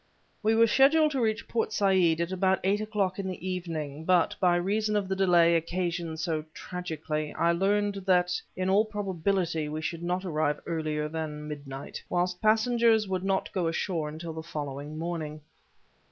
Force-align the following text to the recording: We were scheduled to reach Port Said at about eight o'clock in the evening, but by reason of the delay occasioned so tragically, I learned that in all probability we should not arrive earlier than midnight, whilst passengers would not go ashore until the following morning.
We 0.41 0.55
were 0.55 0.65
scheduled 0.65 1.11
to 1.11 1.21
reach 1.21 1.47
Port 1.47 1.71
Said 1.71 2.21
at 2.21 2.31
about 2.31 2.59
eight 2.63 2.81
o'clock 2.81 3.19
in 3.19 3.27
the 3.27 3.47
evening, 3.47 4.03
but 4.03 4.35
by 4.39 4.55
reason 4.55 4.95
of 4.95 5.07
the 5.07 5.15
delay 5.15 5.55
occasioned 5.55 6.19
so 6.19 6.43
tragically, 6.55 7.35
I 7.35 7.51
learned 7.51 7.93
that 8.07 8.41
in 8.55 8.67
all 8.67 8.83
probability 8.83 9.69
we 9.69 9.83
should 9.83 10.01
not 10.01 10.25
arrive 10.25 10.59
earlier 10.65 11.07
than 11.07 11.47
midnight, 11.47 12.01
whilst 12.09 12.41
passengers 12.41 13.07
would 13.07 13.23
not 13.23 13.53
go 13.53 13.67
ashore 13.67 14.09
until 14.09 14.33
the 14.33 14.41
following 14.41 14.97
morning. 14.97 15.41